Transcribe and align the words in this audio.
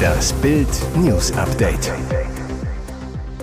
Das 0.00 0.32
Bild 0.34 0.68
News 0.96 1.32
Update. 1.32 1.92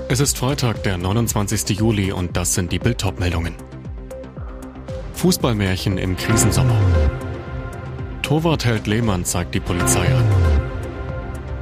Es 0.10 0.20
ist 0.20 0.38
Freitag, 0.38 0.83
der 0.83 0.98
29. 0.98 1.78
Juli 1.78 2.12
und 2.12 2.38
das 2.38 2.54
sind 2.54 2.72
die 2.72 2.80
Bild 2.80 3.04
meldungen 3.20 3.56
Fußballmärchen 5.14 5.98
im 5.98 6.16
Krisensommer. 6.16 6.80
Torwart 8.21 8.66
Held 8.66 8.88
Lehmann 8.88 9.26
zeigt 9.26 9.55
die 9.55 9.60
Polizei 9.60 10.05
an. 10.05 10.23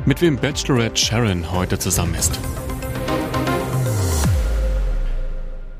Mit 0.05 0.21
wem 0.21 0.35
Bachelorette 0.35 0.99
Sharon 0.99 1.51
heute 1.51 1.79
zusammen 1.79 2.15
ist. 2.15 2.39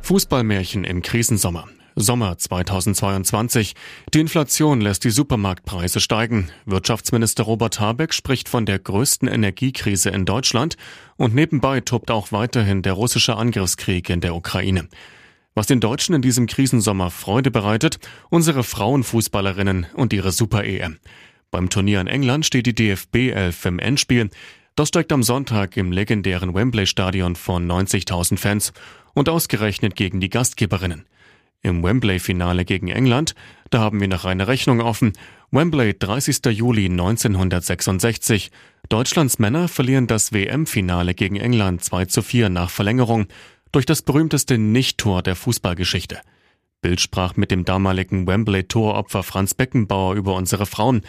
Fußballmärchen 0.01 0.83
im 0.83 1.01
Krisensommer. 1.01 1.65
Sommer 1.97 2.37
2022. 2.37 3.73
Die 4.13 4.19
Inflation 4.19 4.81
lässt 4.81 5.05
die 5.05 5.11
Supermarktpreise 5.11 6.01
steigen. 6.01 6.49
Wirtschaftsminister 6.65 7.43
Robert 7.43 7.79
Habeck 7.79 8.13
spricht 8.13 8.49
von 8.49 8.65
der 8.65 8.79
größten 8.79 9.29
Energiekrise 9.29 10.09
in 10.09 10.25
Deutschland 10.25 10.75
und 11.15 11.33
nebenbei 11.33 11.79
tobt 11.79 12.11
auch 12.11 12.33
weiterhin 12.33 12.81
der 12.81 12.93
russische 12.93 13.37
Angriffskrieg 13.37 14.09
in 14.09 14.19
der 14.19 14.35
Ukraine. 14.35 14.89
Was 15.53 15.67
den 15.67 15.79
Deutschen 15.79 16.13
in 16.15 16.21
diesem 16.21 16.47
Krisensommer 16.47 17.11
Freude 17.11 17.49
bereitet, 17.49 17.99
unsere 18.29 18.65
Frauenfußballerinnen 18.65 19.85
und 19.93 20.11
ihre 20.11 20.33
Super-EM. 20.33 20.99
Beim 21.49 21.69
Turnier 21.69 22.01
in 22.01 22.07
England 22.07 22.45
steht 22.45 22.65
die 22.65 22.75
DFB 22.75 23.31
11 23.31 23.65
im 23.65 23.79
Endspiel. 23.79 24.29
Das 24.75 24.89
steigt 24.89 25.13
am 25.13 25.23
Sonntag 25.23 25.77
im 25.77 25.93
legendären 25.93 26.53
Wembley-Stadion 26.53 27.37
von 27.37 27.65
90.000 27.71 28.37
Fans 28.37 28.73
und 29.13 29.29
ausgerechnet 29.29 29.95
gegen 29.95 30.19
die 30.19 30.29
Gastgeberinnen. 30.29 31.05
Im 31.61 31.83
Wembley-Finale 31.83 32.65
gegen 32.65 32.89
England, 32.89 33.35
da 33.69 33.79
haben 33.79 33.99
wir 33.99 34.07
noch 34.07 34.25
eine 34.25 34.47
Rechnung 34.47 34.81
offen. 34.81 35.13
Wembley, 35.51 35.97
30. 35.97 36.45
Juli 36.51 36.85
1966. 36.85 38.51
Deutschlands 38.89 39.39
Männer 39.39 39.67
verlieren 39.67 40.07
das 40.07 40.31
WM-Finale 40.31 41.13
gegen 41.13 41.37
England 41.37 41.83
2 41.83 42.05
zu 42.05 42.21
4 42.21 42.49
nach 42.49 42.69
Verlängerung 42.69 43.27
durch 43.71 43.85
das 43.85 44.01
berühmteste 44.01 44.57
Nicht-Tor 44.57 45.23
der 45.23 45.35
Fußballgeschichte. 45.35 46.19
Bild 46.81 47.01
sprach 47.01 47.35
mit 47.35 47.51
dem 47.51 47.65
damaligen 47.65 48.27
Wembley-Toropfer 48.27 49.23
Franz 49.23 49.53
Beckenbauer 49.53 50.13
über 50.15 50.35
unsere 50.35 50.65
Frauen. 50.65 51.01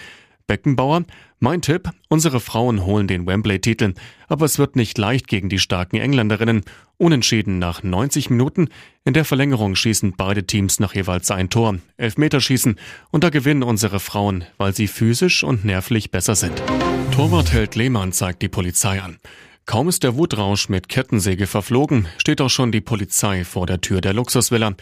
Beckenbauer, 0.46 1.04
mein 1.38 1.60
Tipp, 1.60 1.90
unsere 2.08 2.40
Frauen 2.40 2.86
holen 2.86 3.06
den 3.06 3.26
Wembley-Titel, 3.26 3.94
aber 4.26 4.46
es 4.46 4.58
wird 4.58 4.74
nicht 4.74 4.96
leicht 4.96 5.28
gegen 5.28 5.48
die 5.48 5.58
starken 5.58 5.96
Engländerinnen. 5.96 6.62
Unentschieden 6.96 7.58
nach 7.58 7.82
90 7.82 8.30
Minuten. 8.30 8.68
In 9.04 9.12
der 9.12 9.26
Verlängerung 9.26 9.74
schießen 9.74 10.14
beide 10.16 10.46
Teams 10.46 10.80
noch 10.80 10.94
jeweils 10.94 11.30
ein 11.30 11.50
Tor, 11.50 11.76
Elfmeterschießen 11.98 12.76
und 13.10 13.22
da 13.22 13.28
gewinnen 13.28 13.62
unsere 13.62 14.00
Frauen, 14.00 14.44
weil 14.56 14.74
sie 14.74 14.88
physisch 14.88 15.44
und 15.44 15.64
nervlich 15.64 16.10
besser 16.10 16.34
sind. 16.34 16.62
Torwartheld 17.10 17.74
Lehmann 17.74 18.12
zeigt 18.12 18.40
die 18.40 18.48
Polizei 18.48 19.00
an. 19.02 19.18
Kaum 19.66 19.88
ist 19.88 20.04
der 20.04 20.16
Wutrausch 20.16 20.68
mit 20.68 20.88
Kettensäge 20.88 21.48
verflogen, 21.48 22.06
steht 22.18 22.40
auch 22.40 22.48
schon 22.48 22.70
die 22.70 22.80
Polizei 22.80 23.44
vor 23.44 23.66
der 23.66 23.80
Tür 23.80 24.00
der 24.00 24.14
Luxusvilla. 24.14 24.74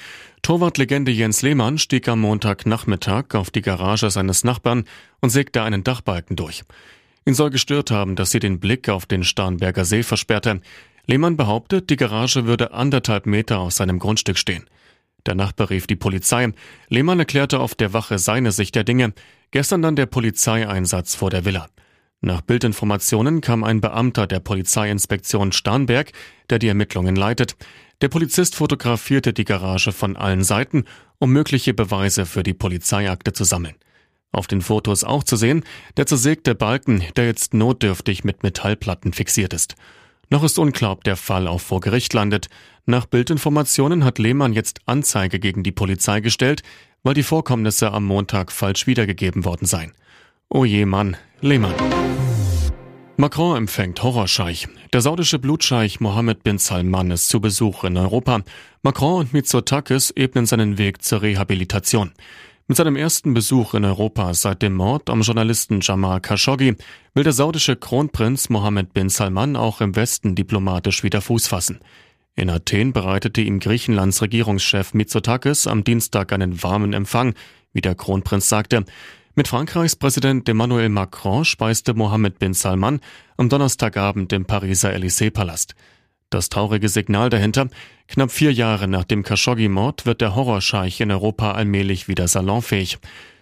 Torwartlegende 0.42 1.10
Jens 1.10 1.40
Lehmann 1.40 1.78
stieg 1.78 2.06
am 2.06 2.20
Montagnachmittag 2.20 3.34
auf 3.34 3.50
die 3.50 3.62
Garage 3.62 4.10
seines 4.10 4.44
Nachbarn 4.44 4.84
und 5.22 5.30
sägte 5.30 5.62
einen 5.62 5.84
Dachbalken 5.84 6.36
durch. 6.36 6.64
Ihn 7.24 7.32
soll 7.32 7.48
gestört 7.48 7.90
haben, 7.90 8.14
dass 8.14 8.30
sie 8.30 8.40
den 8.40 8.60
Blick 8.60 8.90
auf 8.90 9.06
den 9.06 9.24
Starnberger 9.24 9.86
See 9.86 10.02
versperrte. 10.02 10.60
Lehmann 11.06 11.38
behauptet, 11.38 11.88
die 11.88 11.96
Garage 11.96 12.44
würde 12.44 12.74
anderthalb 12.74 13.24
Meter 13.24 13.60
aus 13.60 13.76
seinem 13.76 13.98
Grundstück 13.98 14.36
stehen. 14.36 14.66
Der 15.24 15.34
Nachbar 15.34 15.70
rief 15.70 15.86
die 15.86 15.96
Polizei. 15.96 16.52
Lehmann 16.90 17.18
erklärte 17.18 17.58
auf 17.60 17.74
der 17.74 17.94
Wache 17.94 18.18
seine 18.18 18.52
Sicht 18.52 18.74
der 18.74 18.84
Dinge. 18.84 19.14
Gestern 19.50 19.80
dann 19.80 19.96
der 19.96 20.04
Polizeieinsatz 20.04 21.14
vor 21.14 21.30
der 21.30 21.46
Villa. 21.46 21.68
Nach 22.24 22.40
Bildinformationen 22.40 23.42
kam 23.42 23.64
ein 23.64 23.82
Beamter 23.82 24.26
der 24.26 24.40
Polizeiinspektion 24.40 25.52
Starnberg, 25.52 26.10
der 26.48 26.58
die 26.58 26.68
Ermittlungen 26.68 27.16
leitet. 27.16 27.54
Der 28.00 28.08
Polizist 28.08 28.54
fotografierte 28.54 29.34
die 29.34 29.44
Garage 29.44 29.92
von 29.92 30.16
allen 30.16 30.42
Seiten, 30.42 30.84
um 31.18 31.32
mögliche 31.32 31.74
Beweise 31.74 32.24
für 32.24 32.42
die 32.42 32.54
Polizeiakte 32.54 33.34
zu 33.34 33.44
sammeln. 33.44 33.74
Auf 34.32 34.46
den 34.46 34.62
Fotos 34.62 35.04
auch 35.04 35.22
zu 35.22 35.36
sehen, 35.36 35.64
der 35.98 36.06
zersägte 36.06 36.54
Balken, 36.54 37.04
der 37.16 37.26
jetzt 37.26 37.52
notdürftig 37.52 38.24
mit 38.24 38.42
Metallplatten 38.42 39.12
fixiert 39.12 39.52
ist. 39.52 39.74
Noch 40.30 40.44
ist 40.44 40.58
unklar, 40.58 40.92
ob 40.92 41.04
der 41.04 41.16
Fall 41.16 41.46
auch 41.46 41.60
vor 41.60 41.80
Gericht 41.80 42.14
landet. 42.14 42.48
Nach 42.86 43.04
Bildinformationen 43.04 44.02
hat 44.02 44.18
Lehmann 44.18 44.54
jetzt 44.54 44.80
Anzeige 44.86 45.38
gegen 45.38 45.62
die 45.62 45.72
Polizei 45.72 46.20
gestellt, 46.20 46.62
weil 47.02 47.12
die 47.12 47.22
Vorkommnisse 47.22 47.92
am 47.92 48.06
Montag 48.06 48.50
falsch 48.50 48.86
wiedergegeben 48.86 49.44
worden 49.44 49.66
seien. 49.66 49.92
Oh 50.48 50.64
je 50.64 50.86
Mann, 50.86 51.16
Lehmann. 51.44 51.74
Macron 53.18 53.58
empfängt 53.58 54.02
Horrorscheich. 54.02 54.66
Der 54.94 55.02
saudische 55.02 55.38
Blutscheich 55.38 56.00
Mohammed 56.00 56.42
bin 56.42 56.56
Salman 56.56 57.10
ist 57.10 57.28
zu 57.28 57.38
Besuch 57.38 57.84
in 57.84 57.98
Europa. 57.98 58.40
Macron 58.82 59.20
und 59.20 59.34
Mitsotakis 59.34 60.10
ebnen 60.10 60.46
seinen 60.46 60.78
Weg 60.78 61.02
zur 61.02 61.20
Rehabilitation. 61.20 62.12
Mit 62.66 62.78
seinem 62.78 62.96
ersten 62.96 63.34
Besuch 63.34 63.74
in 63.74 63.84
Europa 63.84 64.32
seit 64.32 64.62
dem 64.62 64.74
Mord 64.74 65.10
am 65.10 65.20
Journalisten 65.20 65.80
Jamal 65.82 66.22
Khashoggi 66.22 66.76
will 67.12 67.24
der 67.24 67.34
saudische 67.34 67.76
Kronprinz 67.76 68.48
Mohammed 68.48 68.94
bin 68.94 69.10
Salman 69.10 69.54
auch 69.54 69.82
im 69.82 69.96
Westen 69.96 70.34
diplomatisch 70.34 71.02
wieder 71.02 71.20
Fuß 71.20 71.46
fassen. 71.46 71.80
In 72.36 72.48
Athen 72.48 72.94
bereitete 72.94 73.42
ihm 73.42 73.60
Griechenlands 73.60 74.22
Regierungschef 74.22 74.94
Mitsotakis 74.94 75.66
am 75.66 75.84
Dienstag 75.84 76.32
einen 76.32 76.62
warmen 76.62 76.94
Empfang, 76.94 77.34
wie 77.74 77.82
der 77.82 77.94
Kronprinz 77.94 78.48
sagte. 78.48 78.86
Mit 79.36 79.48
Frankreichs 79.48 79.96
Präsident 79.96 80.48
Emmanuel 80.48 80.88
Macron 80.88 81.44
speiste 81.44 81.92
Mohammed 81.94 82.38
bin 82.38 82.54
Salman 82.54 83.00
am 83.36 83.48
Donnerstagabend 83.48 84.32
im 84.32 84.44
Pariser 84.44 84.94
Élysée-Palast. 84.94 85.74
Das 86.30 86.50
traurige 86.50 86.88
Signal 86.88 87.30
dahinter, 87.30 87.68
knapp 88.06 88.30
vier 88.30 88.52
Jahre 88.52 88.86
nach 88.86 89.02
dem 89.02 89.24
Khashoggi-Mord 89.24 90.06
wird 90.06 90.20
der 90.20 90.36
Horrorscheich 90.36 91.00
in 91.00 91.10
Europa 91.10 91.50
allmählich 91.50 92.06
wieder 92.06 92.28
salonfähig. 92.28 92.98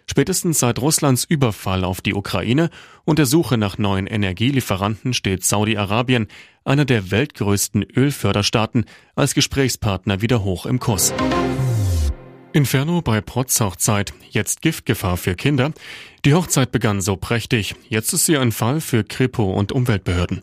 Spätestens 0.06 0.60
seit 0.60 0.80
Russlands 0.80 1.24
Überfall 1.24 1.84
auf 1.84 2.00
die 2.00 2.14
Ukraine 2.14 2.70
und 3.04 3.18
der 3.18 3.26
Suche 3.26 3.58
nach 3.58 3.76
neuen 3.76 4.06
Energielieferanten 4.06 5.12
steht 5.12 5.44
Saudi-Arabien, 5.44 6.26
einer 6.64 6.86
der 6.86 7.10
weltgrößten 7.10 7.82
Ölförderstaaten, 7.82 8.86
als 9.14 9.34
Gesprächspartner 9.34 10.22
wieder 10.22 10.42
hoch 10.42 10.64
im 10.64 10.80
Kurs. 10.80 11.12
Inferno 12.54 13.00
bei 13.00 13.22
Protz 13.22 13.58
Hochzeit. 13.60 14.12
Jetzt 14.28 14.60
Giftgefahr 14.60 15.16
für 15.16 15.34
Kinder. 15.34 15.72
Die 16.26 16.34
Hochzeit 16.34 16.70
begann 16.70 17.00
so 17.00 17.16
prächtig. 17.16 17.74
Jetzt 17.88 18.12
ist 18.12 18.26
sie 18.26 18.36
ein 18.36 18.52
Fall 18.52 18.82
für 18.82 19.04
Kripo 19.04 19.52
und 19.52 19.72
Umweltbehörden. 19.72 20.42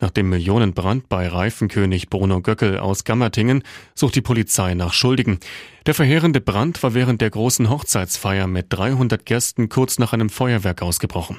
Nach 0.00 0.10
dem 0.10 0.30
Millionenbrand 0.30 1.08
bei 1.08 1.28
Reifenkönig 1.28 2.10
Bruno 2.10 2.40
Göckel 2.40 2.78
aus 2.78 3.04
Gammertingen 3.04 3.62
sucht 3.94 4.16
die 4.16 4.20
Polizei 4.20 4.74
nach 4.74 4.92
Schuldigen. 4.92 5.38
Der 5.86 5.94
verheerende 5.94 6.40
Brand 6.40 6.82
war 6.82 6.92
während 6.92 7.20
der 7.20 7.30
großen 7.30 7.70
Hochzeitsfeier 7.70 8.48
mit 8.48 8.66
300 8.70 9.24
Gästen 9.24 9.68
kurz 9.68 10.00
nach 10.00 10.12
einem 10.12 10.30
Feuerwerk 10.30 10.82
ausgebrochen. 10.82 11.38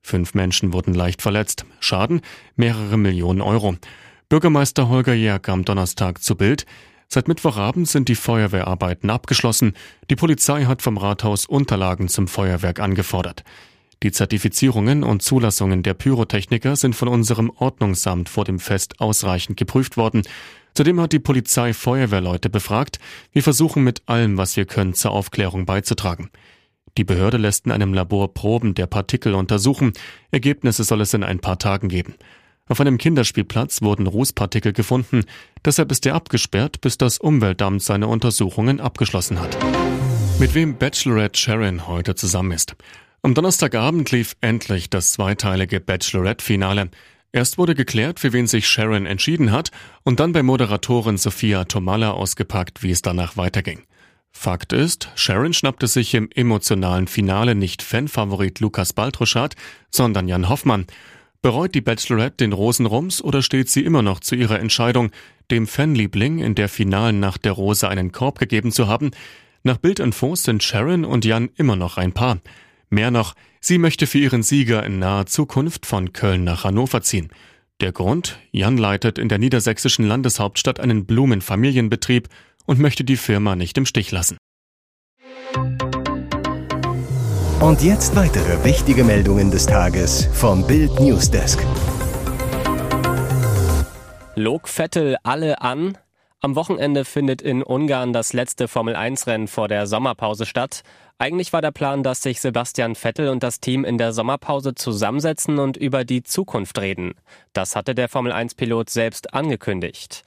Fünf 0.00 0.32
Menschen 0.32 0.72
wurden 0.72 0.94
leicht 0.94 1.20
verletzt. 1.20 1.66
Schaden 1.80 2.22
mehrere 2.56 2.96
Millionen 2.96 3.42
Euro. 3.42 3.76
Bürgermeister 4.30 4.88
Holger 4.88 5.12
Jerk 5.12 5.50
am 5.50 5.66
Donnerstag 5.66 6.22
zu 6.22 6.34
Bild. 6.34 6.64
Seit 7.12 7.26
Mittwochabend 7.26 7.88
sind 7.88 8.08
die 8.08 8.14
Feuerwehrarbeiten 8.14 9.10
abgeschlossen. 9.10 9.72
Die 10.10 10.14
Polizei 10.14 10.66
hat 10.66 10.80
vom 10.80 10.96
Rathaus 10.96 11.44
Unterlagen 11.44 12.06
zum 12.06 12.28
Feuerwerk 12.28 12.78
angefordert. 12.78 13.42
Die 14.04 14.12
Zertifizierungen 14.12 15.02
und 15.02 15.20
Zulassungen 15.20 15.82
der 15.82 15.94
Pyrotechniker 15.94 16.76
sind 16.76 16.94
von 16.94 17.08
unserem 17.08 17.50
Ordnungsamt 17.50 18.28
vor 18.28 18.44
dem 18.44 18.60
Fest 18.60 19.00
ausreichend 19.00 19.56
geprüft 19.56 19.96
worden. 19.96 20.22
Zudem 20.72 21.00
hat 21.00 21.12
die 21.12 21.18
Polizei 21.18 21.74
Feuerwehrleute 21.74 22.48
befragt. 22.48 23.00
Wir 23.32 23.42
versuchen 23.42 23.82
mit 23.82 24.02
allem, 24.06 24.38
was 24.38 24.56
wir 24.56 24.64
können, 24.64 24.94
zur 24.94 25.10
Aufklärung 25.10 25.66
beizutragen. 25.66 26.30
Die 26.96 27.04
Behörde 27.04 27.38
lässt 27.38 27.66
in 27.66 27.72
einem 27.72 27.92
Labor 27.92 28.32
Proben 28.34 28.74
der 28.74 28.86
Partikel 28.86 29.34
untersuchen. 29.34 29.94
Ergebnisse 30.30 30.84
soll 30.84 31.00
es 31.00 31.12
in 31.12 31.24
ein 31.24 31.40
paar 31.40 31.58
Tagen 31.58 31.88
geben. 31.88 32.14
Auf 32.70 32.80
einem 32.80 32.98
Kinderspielplatz 32.98 33.82
wurden 33.82 34.06
Rußpartikel 34.06 34.72
gefunden. 34.72 35.24
Deshalb 35.64 35.90
ist 35.90 36.06
er 36.06 36.14
abgesperrt, 36.14 36.80
bis 36.80 36.96
das 36.96 37.18
Umweltamt 37.18 37.82
seine 37.82 38.06
Untersuchungen 38.06 38.78
abgeschlossen 38.78 39.40
hat. 39.40 39.58
Mit 40.38 40.54
wem 40.54 40.76
Bachelorette 40.78 41.36
Sharon 41.36 41.88
heute 41.88 42.14
zusammen 42.14 42.52
ist. 42.52 42.76
Am 43.22 43.34
Donnerstagabend 43.34 44.12
lief 44.12 44.36
endlich 44.40 44.88
das 44.88 45.10
zweiteilige 45.10 45.80
Bachelorette-Finale. 45.80 46.92
Erst 47.32 47.58
wurde 47.58 47.74
geklärt, 47.74 48.20
für 48.20 48.32
wen 48.32 48.46
sich 48.46 48.68
Sharon 48.68 49.04
entschieden 49.04 49.50
hat, 49.50 49.72
und 50.04 50.20
dann 50.20 50.30
bei 50.30 50.44
Moderatorin 50.44 51.18
Sophia 51.18 51.64
Tomala 51.64 52.12
ausgepackt, 52.12 52.84
wie 52.84 52.92
es 52.92 53.02
danach 53.02 53.36
weiterging. 53.36 53.82
Fakt 54.30 54.72
ist, 54.72 55.08
Sharon 55.16 55.54
schnappte 55.54 55.88
sich 55.88 56.14
im 56.14 56.30
emotionalen 56.32 57.08
Finale 57.08 57.56
nicht 57.56 57.82
Fanfavorit 57.82 58.60
Lukas 58.60 58.92
Baltruschat, 58.92 59.56
sondern 59.90 60.28
Jan 60.28 60.48
Hoffmann. 60.48 60.86
Bereut 61.42 61.74
die 61.74 61.80
Bachelorette 61.80 62.36
den 62.38 62.52
Rosenrums 62.52 63.22
oder 63.22 63.40
steht 63.40 63.70
sie 63.70 63.82
immer 63.82 64.02
noch 64.02 64.20
zu 64.20 64.34
ihrer 64.34 64.60
Entscheidung, 64.60 65.10
dem 65.50 65.66
Fanliebling 65.66 66.38
in 66.38 66.54
der 66.54 66.68
finalen 66.68 67.18
Nacht 67.18 67.46
der 67.46 67.52
Rose 67.52 67.88
einen 67.88 68.12
Korb 68.12 68.38
gegeben 68.38 68.72
zu 68.72 68.88
haben? 68.88 69.10
Nach 69.62 69.78
Bildinfos 69.78 70.42
sind 70.42 70.62
Sharon 70.62 71.06
und 71.06 71.24
Jan 71.24 71.48
immer 71.56 71.76
noch 71.76 71.96
ein 71.96 72.12
Paar. 72.12 72.40
Mehr 72.90 73.10
noch, 73.10 73.34
sie 73.58 73.78
möchte 73.78 74.06
für 74.06 74.18
ihren 74.18 74.42
Sieger 74.42 74.84
in 74.84 74.98
naher 74.98 75.24
Zukunft 75.24 75.86
von 75.86 76.12
Köln 76.12 76.44
nach 76.44 76.64
Hannover 76.64 77.00
ziehen. 77.00 77.30
Der 77.80 77.92
Grund? 77.92 78.38
Jan 78.52 78.76
leitet 78.76 79.18
in 79.18 79.30
der 79.30 79.38
niedersächsischen 79.38 80.06
Landeshauptstadt 80.06 80.78
einen 80.78 81.06
Blumenfamilienbetrieb 81.06 82.28
und 82.66 82.80
möchte 82.80 83.02
die 83.04 83.16
Firma 83.16 83.56
nicht 83.56 83.78
im 83.78 83.86
Stich 83.86 84.10
lassen. 84.10 84.36
Und 87.60 87.82
jetzt 87.82 88.16
weitere 88.16 88.64
wichtige 88.64 89.04
Meldungen 89.04 89.50
des 89.50 89.66
Tages 89.66 90.24
vom 90.32 90.66
Bild 90.66 90.98
Newsdesk. 90.98 91.62
Log 94.34 94.66
Vettel 94.66 95.18
alle 95.24 95.60
an? 95.60 95.98
Am 96.40 96.56
Wochenende 96.56 97.04
findet 97.04 97.42
in 97.42 97.62
Ungarn 97.62 98.14
das 98.14 98.32
letzte 98.32 98.66
Formel-1-Rennen 98.66 99.46
vor 99.46 99.68
der 99.68 99.86
Sommerpause 99.86 100.46
statt. 100.46 100.80
Eigentlich 101.18 101.52
war 101.52 101.60
der 101.60 101.70
Plan, 101.70 102.02
dass 102.02 102.22
sich 102.22 102.40
Sebastian 102.40 102.94
Vettel 102.94 103.28
und 103.28 103.42
das 103.42 103.60
Team 103.60 103.84
in 103.84 103.98
der 103.98 104.14
Sommerpause 104.14 104.74
zusammensetzen 104.74 105.58
und 105.58 105.76
über 105.76 106.06
die 106.06 106.22
Zukunft 106.22 106.80
reden. 106.80 107.12
Das 107.52 107.76
hatte 107.76 107.94
der 107.94 108.08
Formel-1-Pilot 108.08 108.88
selbst 108.88 109.34
angekündigt. 109.34 110.22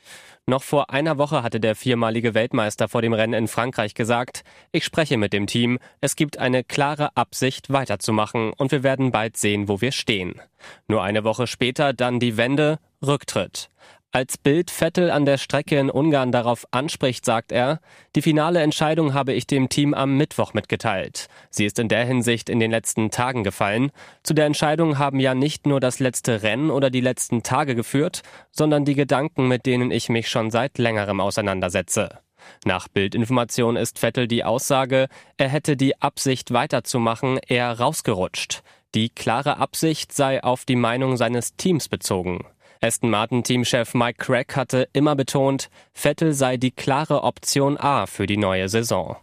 Noch 0.46 0.62
vor 0.62 0.90
einer 0.90 1.18
Woche 1.18 1.42
hatte 1.42 1.62
der 1.62 1.74
viermalige 1.74 2.34
Weltmeister 2.34 2.90
vor 2.90 3.02
dem 3.02 3.14
Rennen 3.14 3.34
in 3.34 3.48
Frankreich 3.48 3.94
gesagt, 3.94 4.44
ich 4.74 4.84
spreche 4.84 5.16
mit 5.16 5.32
dem 5.32 5.48
Team, 5.48 5.80
es 6.02 6.18
gibt 6.18 6.38
eine 6.38 6.66
klare 6.66 7.16
Absicht 7.16 7.72
weiterzumachen 7.72 8.52
und 8.52 8.74
wir 8.74 8.84
werden 8.84 9.14
bald 9.14 9.38
sehen, 9.38 9.70
wo 9.70 9.80
wir 9.80 9.94
stehen. 9.94 10.42
Nur 10.90 11.02
eine 11.02 11.24
Woche 11.24 11.48
später 11.48 11.94
dann 11.94 12.20
die 12.20 12.36
Wende, 12.36 12.80
Rücktritt. 13.02 13.70
Als 14.16 14.38
Bild 14.38 14.70
Vettel 14.70 15.10
an 15.10 15.26
der 15.26 15.40
Strecke 15.40 15.80
in 15.80 15.90
Ungarn 15.90 16.32
darauf 16.32 16.68
anspricht, 16.70 17.26
sagt 17.26 17.52
er, 17.52 17.80
die 18.16 18.22
finale 18.22 18.62
Entscheidung 18.62 19.16
habe 19.16 19.34
ich 19.34 19.48
dem 19.48 19.70
Team 19.70 19.96
am 19.96 20.18
Mittwoch 20.18 20.54
mitgeteilt. 20.54 21.30
Sie 21.50 21.66
ist 21.66 21.80
in 21.80 21.88
der 21.88 22.06
Hinsicht 22.06 22.48
in 22.48 22.60
den 22.60 22.70
letzten 22.70 23.10
Tagen 23.10 23.44
gefallen. 23.44 23.90
Zu 24.22 24.36
der 24.36 24.46
Entscheidung 24.46 25.00
haben 25.00 25.20
ja 25.20 25.34
nicht 25.34 25.66
nur 25.66 25.80
das 25.80 25.98
letzte 25.98 26.44
Rennen 26.44 26.70
oder 26.70 26.92
die 26.92 27.02
letzten 27.02 27.42
Tage 27.42 27.74
geführt, 27.74 28.22
sondern 28.52 28.86
die 28.86 28.94
Gedanken, 28.94 29.48
mit 29.48 29.66
denen 29.66 29.90
ich 29.90 30.10
mich 30.10 30.30
schon 30.30 30.52
seit 30.52 30.78
längerem 30.78 31.20
auseinandersetze. 31.20 32.20
Nach 32.66 32.88
Bildinformation 32.88 33.76
ist 33.76 33.98
Vettel 33.98 34.28
die 34.28 34.44
Aussage, 34.44 35.08
er 35.38 35.50
hätte 35.50 35.76
die 35.76 36.00
Absicht 36.04 36.54
weiterzumachen, 36.54 37.40
eher 37.48 37.80
rausgerutscht. 37.80 38.62
Die 38.94 39.10
klare 39.10 39.58
Absicht 39.58 40.14
sei 40.14 40.44
auf 40.44 40.66
die 40.66 40.76
Meinung 40.76 41.18
seines 41.18 41.56
Teams 41.56 41.90
bezogen. 41.90 42.46
Aston 42.84 43.10
Martin-Teamchef 43.10 43.94
Mike 43.94 44.18
Craig 44.18 44.58
hatte 44.58 44.90
immer 44.92 45.16
betont, 45.16 45.70
Vettel 45.94 46.34
sei 46.34 46.58
die 46.58 46.72
klare 46.72 47.24
Option 47.24 47.78
A 47.80 48.08
für 48.08 48.28
die 48.28 48.36
neue 48.36 48.68
Saison. 48.68 49.16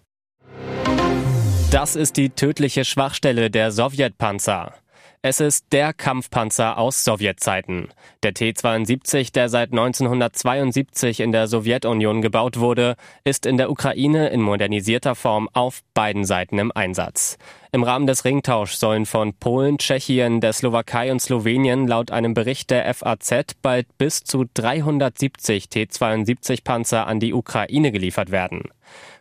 Das 1.70 1.94
ist 1.94 2.16
die 2.16 2.30
tödliche 2.30 2.86
Schwachstelle 2.86 3.50
der 3.50 3.70
Sowjetpanzer. 3.70 4.79
Es 5.22 5.38
ist 5.38 5.66
der 5.72 5.92
Kampfpanzer 5.92 6.78
aus 6.78 7.04
Sowjetzeiten. 7.04 7.88
Der 8.22 8.32
T-72, 8.32 9.34
der 9.34 9.50
seit 9.50 9.70
1972 9.70 11.20
in 11.20 11.30
der 11.30 11.46
Sowjetunion 11.46 12.22
gebaut 12.22 12.58
wurde, 12.58 12.96
ist 13.22 13.44
in 13.44 13.58
der 13.58 13.70
Ukraine 13.70 14.30
in 14.30 14.40
modernisierter 14.40 15.14
Form 15.14 15.50
auf 15.52 15.82
beiden 15.92 16.24
Seiten 16.24 16.58
im 16.58 16.72
Einsatz. 16.74 17.36
Im 17.70 17.82
Rahmen 17.82 18.06
des 18.06 18.24
Ringtauschs 18.24 18.80
sollen 18.80 19.04
von 19.04 19.34
Polen, 19.34 19.76
Tschechien, 19.76 20.40
der 20.40 20.54
Slowakei 20.54 21.12
und 21.12 21.20
Slowenien 21.20 21.86
laut 21.86 22.10
einem 22.10 22.32
Bericht 22.32 22.70
der 22.70 22.92
FAZ 22.94 23.56
bald 23.60 23.98
bis 23.98 24.24
zu 24.24 24.46
370 24.54 25.68
T-72 25.68 26.64
Panzer 26.64 27.06
an 27.06 27.20
die 27.20 27.34
Ukraine 27.34 27.92
geliefert 27.92 28.30
werden. 28.30 28.70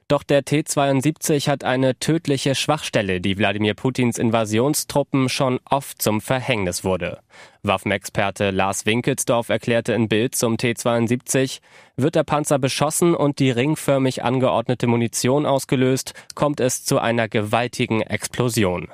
Doch 0.09 0.23
der 0.23 0.44
T-72 0.44 1.47
hat 1.47 1.63
eine 1.63 2.00
tödliche 2.00 2.56
Schwachstelle, 2.56 3.21
die 3.21 3.38
Wladimir 3.38 3.75
Putins 3.75 4.17
Invasionstruppen 4.17 5.29
schon 5.29 5.59
oft 5.69 6.01
zum 6.01 6.19
Verhängnis 6.19 6.83
wurde. 6.83 7.19
Waffenexperte 7.61 8.50
Lars 8.50 8.88
Winkelsdorf 8.88 9.50
erklärte 9.50 9.94
in 9.94 10.09
Bild 10.09 10.33
zum 10.33 10.57
T-72, 10.57 11.59
wird 11.95 12.15
der 12.15 12.23
Panzer 12.23 12.57
beschossen 12.57 13.13
und 13.13 13.38
die 13.38 13.51
ringförmig 13.51 14.23
angeordnete 14.23 14.88
Munition 14.88 15.45
ausgelöst, 15.45 16.15
kommt 16.33 16.59
es 16.59 16.83
zu 16.83 16.97
einer 16.97 17.27
gewaltigen 17.27 18.01
Explosion. 18.01 18.88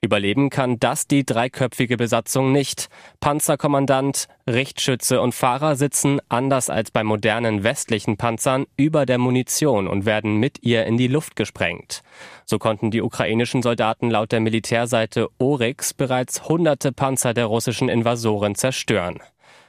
Überleben 0.00 0.50
kann 0.50 0.78
das 0.78 1.06
die 1.06 1.24
dreiköpfige 1.24 1.96
Besatzung 1.96 2.52
nicht. 2.52 2.88
Panzerkommandant, 3.20 4.28
Richtschütze 4.48 5.20
und 5.20 5.34
Fahrer 5.34 5.76
sitzen, 5.76 6.20
anders 6.28 6.70
als 6.70 6.90
bei 6.90 7.02
modernen 7.02 7.64
westlichen 7.64 8.16
Panzern, 8.16 8.66
über 8.76 9.06
der 9.06 9.18
Munition 9.18 9.88
und 9.88 10.06
werden 10.06 10.36
mit 10.36 10.62
ihr 10.62 10.86
in 10.86 10.96
die 10.96 11.08
Luft 11.08 11.36
gesprengt. 11.36 12.02
So 12.44 12.58
konnten 12.58 12.90
die 12.90 13.02
ukrainischen 13.02 13.62
Soldaten 13.62 14.10
laut 14.10 14.32
der 14.32 14.40
Militärseite 14.40 15.28
Oryx 15.38 15.94
bereits 15.94 16.48
hunderte 16.48 16.92
Panzer 16.92 17.34
der 17.34 17.46
russischen 17.46 17.88
Invasoren 17.88 18.54
zerstören. 18.54 19.20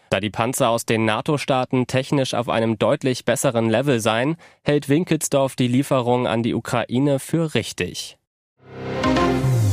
Da 0.10 0.20
die 0.20 0.30
Panzer 0.30 0.70
aus 0.70 0.86
den 0.86 1.06
NATO-Staaten 1.06 1.88
technisch 1.88 2.34
auf 2.34 2.48
einem 2.48 2.80
deutlich 2.80 3.26
besseren 3.26 3.70
Level 3.70 4.00
seien, 4.00 4.38
hält 4.64 4.88
Winkelsdorf 4.88 5.56
die 5.56 5.68
Lieferung 5.68 6.28
an 6.28 6.44
die 6.44 6.54
Ukraine 6.54 7.20
für 7.20 7.54
richtig. 7.56 8.18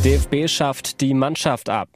DFB 0.05 0.47
schafft 0.49 1.01
die 1.01 1.15
Mannschaft 1.15 1.71
ab. 1.71 1.89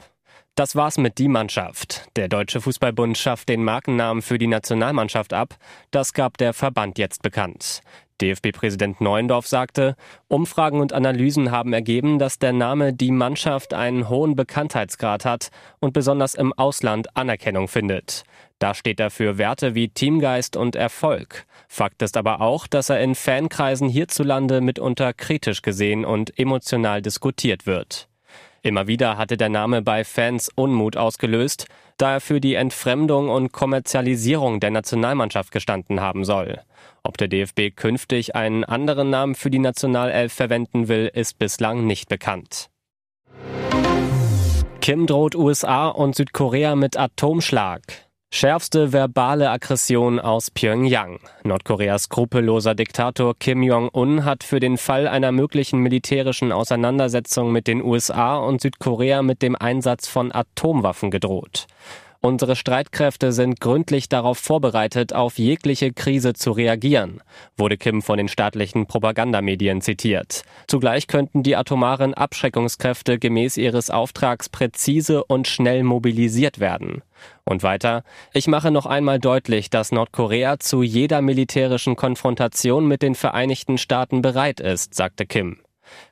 Das 0.59 0.75
war's 0.75 0.99
mit 0.99 1.19
die 1.19 1.29
Mannschaft. 1.29 2.09
Der 2.17 2.27
Deutsche 2.27 2.61
Fußballbund 2.61 3.17
schafft 3.17 3.49
den 3.49 3.63
Markennamen 3.63 4.23
für 4.23 4.39
die 4.39 4.49
Nationalmannschaft 4.49 5.33
ab. 5.33 5.55
Das 5.93 6.15
gab 6.15 6.37
der 6.37 6.53
Verband 6.53 6.99
jetzt 6.99 7.23
bekannt. 7.23 7.81
DFB-Präsident 8.21 9.01
Neuendorf 9.01 9.47
sagte, 9.47 9.95
Umfragen 10.27 10.81
und 10.81 10.93
Analysen 10.93 11.53
haben 11.53 11.73
ergeben, 11.73 12.19
dass 12.19 12.41
der 12.41 12.53
Name 12.53 12.93
die 12.93 13.13
Mannschaft 13.13 13.73
einen 13.73 14.09
hohen 14.09 14.35
Bekanntheitsgrad 14.35 15.25
hat 15.25 15.51
und 15.79 15.93
besonders 15.93 16.35
im 16.35 16.53
Ausland 16.53 17.17
Anerkennung 17.17 17.69
findet. 17.69 18.25
Da 18.59 18.75
steht 18.75 18.99
er 18.99 19.11
für 19.11 19.39
Werte 19.39 19.77
wie 19.77 19.91
Teamgeist 19.91 20.57
und 20.57 20.75
Erfolg. 20.75 21.47
Fakt 21.69 22.03
ist 22.03 22.17
aber 22.17 22.41
auch, 22.41 22.67
dass 22.67 22.91
er 22.91 23.01
in 23.01 23.15
Fankreisen 23.15 23.89
hierzulande 23.89 24.61
mitunter 24.61 25.13
kritisch 25.13 25.63
gesehen 25.63 26.05
und 26.05 26.37
emotional 26.37 27.01
diskutiert 27.01 27.65
wird. 27.65 28.08
Immer 28.63 28.87
wieder 28.87 29.17
hatte 29.17 29.37
der 29.37 29.49
Name 29.49 29.83
bei 29.83 30.05
Fans 30.05 30.51
Unmut 30.55 30.97
ausgelöst, 30.97 31.67
da 31.97 32.15
er 32.15 32.21
für 32.21 32.41
die 32.41 32.55
Entfremdung 32.55 33.29
und 33.29 33.53
Kommerzialisierung 33.53 34.61
der 34.61 34.71
Nationalmannschaft 34.71 35.53
gestanden 35.53 36.01
haben 36.01 36.25
soll. 36.25 36.61
Ob 37.03 37.17
der 37.19 37.29
DFB 37.29 37.75
künftig 37.75 38.35
einen 38.35 38.65
anderen 38.65 39.11
Namen 39.11 39.35
für 39.35 39.51
die 39.51 39.59
Nationalelf 39.59 40.33
verwenden 40.33 40.89
will, 40.89 41.11
ist 41.13 41.39
bislang 41.39 41.87
nicht 41.87 42.09
bekannt. 42.09 42.69
Kim 44.81 45.07
droht 45.07 45.35
USA 45.35 45.89
und 45.89 46.15
Südkorea 46.15 46.75
mit 46.75 46.97
Atomschlag. 46.97 48.08
Schärfste 48.31 48.93
verbale 48.93 49.51
Aggression 49.51 50.21
aus 50.21 50.51
Pyongyang. 50.51 51.19
Nordkoreas 51.45 52.05
skrupelloser 52.05 52.75
Diktator 52.75 53.35
Kim 53.39 53.63
Jong-un 53.63 54.27
hat 54.27 54.45
für 54.45 54.61
den 54.61 54.77
Fall 54.77 55.09
einer 55.09 55.33
möglichen 55.33 55.81
militärischen 55.81 56.53
Auseinandersetzung 56.53 57.53
mit 57.53 57.67
den 57.67 57.83
USA 57.83 58.37
und 58.37 58.61
Südkorea 58.61 59.23
mit 59.23 59.41
dem 59.41 59.57
Einsatz 59.57 60.09
von 60.09 60.31
Atomwaffen 60.31 61.11
gedroht. 61.11 61.67
Unsere 62.21 62.57
Streitkräfte 62.57 63.31
sind 63.31 63.61
gründlich 63.61 64.09
darauf 64.09 64.39
vorbereitet, 64.39 65.15
auf 65.15 65.39
jegliche 65.39 65.93
Krise 65.93 66.33
zu 66.33 66.51
reagieren, 66.51 67.23
wurde 67.57 67.77
Kim 67.77 68.03
von 68.03 68.19
den 68.19 68.27
staatlichen 68.27 68.87
Propagandamedien 68.87 69.81
zitiert. 69.83 70.43
Zugleich 70.67 71.07
könnten 71.07 71.45
die 71.45 71.55
atomaren 71.55 72.15
Abschreckungskräfte 72.15 73.21
gemäß 73.21 73.57
ihres 73.57 73.91
Auftrags 73.91 74.49
präzise 74.49 75.23
und 75.23 75.47
schnell 75.47 75.85
mobilisiert 75.85 76.59
werden. 76.59 77.03
Und 77.45 77.63
weiter, 77.63 78.03
ich 78.33 78.49
mache 78.49 78.73
noch 78.73 78.87
einmal 78.87 79.21
deutlich, 79.21 79.71
dass 79.71 79.93
Nordkorea 79.93 80.59
zu 80.59 80.83
jeder 80.83 81.23
militärischen 81.23 81.95
Konfrontation 81.95 82.89
mit 82.89 83.03
den 83.03 83.15
Vereinigten 83.15 83.79
Staaten 83.79 84.23
bereit 84.23 84.59
ist, 84.59 84.93
sagte 84.93 85.25
Kim. 85.25 85.59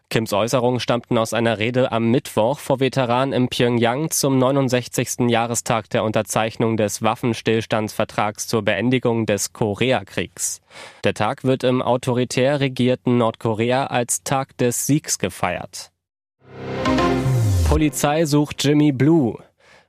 Kims 0.09 0.33
Äußerungen 0.33 0.79
stammten 0.79 1.19
aus 1.19 1.35
einer 1.35 1.59
Rede 1.59 1.91
am 1.91 2.11
Mittwoch 2.13 2.61
vor 2.61 2.79
Veteranen 2.79 3.33
in 3.33 3.49
Pyongyang 3.49 4.11
zum 4.11 4.39
69. 4.39 5.29
Jahrestag 5.29 5.91
der 5.91 6.05
Unterzeichnung 6.05 6.77
des 6.77 7.03
Waffenstillstandsvertrags 7.03 8.47
zur 8.47 8.63
Beendigung 8.63 9.27
des 9.27 9.53
Koreakriegs. 9.53 10.61
Der 11.03 11.15
Tag 11.15 11.43
wird 11.43 11.65
im 11.65 11.83
autoritär 11.83 12.61
regierten 12.61 13.19
Nordkorea 13.19 13.87
als 13.87 14.23
Tag 14.23 14.57
des 14.59 14.87
Siegs 14.87 15.19
gefeiert. 15.19 15.91
Polizei 17.69 18.27
sucht 18.27 18.63
Jimmy 18.63 18.93
Blue. 18.93 19.43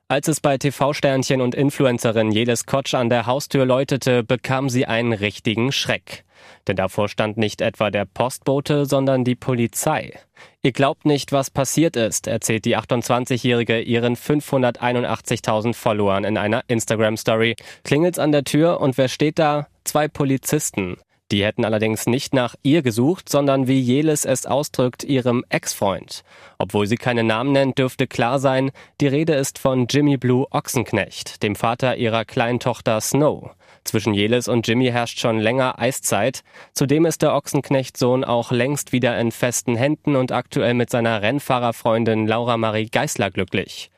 Als 0.10 0.30
es 0.30 0.40
bei 0.40 0.58
TV-Sternchen 0.58 1.42
und 1.42 1.54
Influencerin 1.54 2.32
Jedes 2.32 2.66
Kotsch 2.66 2.94
an 2.94 3.10
der 3.10 3.26
Haustür 3.26 3.66
läutete, 3.66 4.24
bekam 4.24 4.70
sie 4.70 4.86
einen 4.86 5.12
richtigen 5.12 5.74
Schreck. 5.74 6.24
Denn 6.66 6.78
davor 6.78 7.10
stand 7.10 7.36
nicht 7.36 7.60
etwa 7.60 7.92
der 7.92 8.06
Postbote, 8.06 8.86
sondern 8.86 9.26
die 9.26 9.36
Polizei. 9.36 10.18
Ihr 10.62 10.72
glaubt 10.72 11.06
nicht, 11.06 11.34
was 11.34 11.50
passiert 11.50 11.98
ist, 11.98 12.28
erzählt 12.28 12.64
die 12.64 12.78
28-Jährige 12.78 13.82
ihren 13.82 14.16
581.000 14.16 15.74
Followern 15.74 16.24
in 16.24 16.38
einer 16.38 16.64
Instagram-Story. 16.70 17.58
Klingelt's 17.84 18.18
an 18.18 18.32
der 18.32 18.46
Tür 18.46 18.80
und 18.80 18.98
wer 18.98 19.10
steht 19.10 19.40
da? 19.40 19.68
Zwei 19.84 20.08
Polizisten. 20.08 20.96
Die 21.32 21.44
hätten 21.44 21.66
allerdings 21.66 22.06
nicht 22.06 22.34
nach 22.34 22.56
ihr 22.64 22.82
gesucht, 22.82 23.28
sondern 23.28 23.68
wie 23.68 23.80
Jeles 23.80 24.24
es 24.24 24.46
ausdrückt, 24.46 25.04
ihrem 25.04 25.44
Ex-Freund. 25.50 26.24
Obwohl 26.58 26.88
sie 26.88 26.96
keine 26.96 27.24
Namen 27.24 27.52
nennt, 27.52 27.78
dürfte 27.78 28.08
klar 28.08 28.40
sein, 28.40 28.72
die 29.02 29.08
Rede 29.08 29.34
ist 29.34 29.60
von 29.60 29.88
Jimmy 29.90 30.16
Blue 30.16 30.46
Ochsenknecht, 30.52 31.44
dem 31.44 31.56
Vater 31.56 31.98
ihrer 31.98 32.24
kleinen 32.24 32.62
Tochter 32.62 33.02
Snow. 33.02 33.52
Zwischen 33.84 34.14
Jeles 34.14 34.48
und 34.48 34.68
Jimmy 34.68 34.88
herrscht 34.88 35.20
schon 35.20 35.40
länger 35.40 35.80
Eiszeit. 35.80 36.44
Zudem 36.74 37.06
ist 37.06 37.22
der 37.22 37.34
Ochsenknecht-Sohn 37.36 38.24
auch 38.24 38.52
längst 38.52 38.92
wieder 38.92 39.18
in 39.20 39.32
festen 39.32 39.76
Händen 39.76 40.16
und 40.16 40.32
aktuell 40.32 40.74
mit 40.74 40.90
seiner 40.90 41.22
Rennfahrerfreundin 41.22 42.28
Laura 42.28 42.58
Marie 42.58 42.88
Geisler 42.90 43.32
glücklich. 43.32 43.90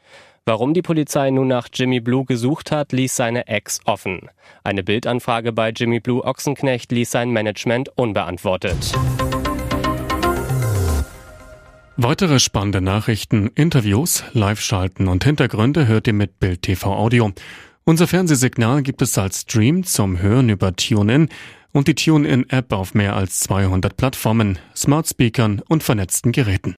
Warum 0.50 0.74
die 0.74 0.82
Polizei 0.82 1.29
nun 1.29 1.48
nach 1.48 1.68
Jimmy 1.72 2.00
Blue 2.00 2.25
gesucht 2.25 2.72
hat, 2.72 2.91
ließ 2.91 3.15
seine 3.15 3.46
Ex 3.48 3.82
offen. 3.86 4.32
Eine 4.63 4.82
Bildanfrage 4.82 5.51
bei 5.53 5.70
Jimmy 5.70 6.00
Blue 6.00 6.24
Ochsenknecht 6.24 6.91
ließ 6.91 7.12
sein 7.12 7.29
Management 7.29 7.89
unbeantwortet. 7.96 8.94
Weitere 11.98 12.39
spannende 12.39 12.82
Nachrichten, 12.82 13.51
Interviews, 13.53 14.24
Live-Schalten 14.34 15.08
und 15.08 15.24
Hintergründe 15.24 15.86
hört 15.86 16.08
ihr 16.08 16.13
mit 16.13 16.39
Bild 16.39 16.63
TV 16.63 16.96
Audio. 16.96 17.32
Unser 17.84 18.08
Fernsehsignal 18.08 18.82
gibt 18.82 19.03
es 19.03 19.20
als 19.20 19.41
Stream 19.41 19.84
zum 19.84 20.20
Hören 20.20 20.50
über 20.50 20.75
TuneIn 20.75 21.29
und 21.74 21.88
die 21.88 21.94
TuneIn-App 21.94 22.74
auf 22.74 22.96
mehr 22.96 23.15
als 23.15 23.41
200 23.41 23.96
Plattformen, 23.96 24.58
Smart 24.75 25.08
Speakern 25.08 25.62
und 25.70 25.84
vernetzten 25.84 26.32
Geräten. 26.32 26.68